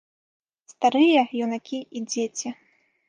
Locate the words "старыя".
0.71-1.21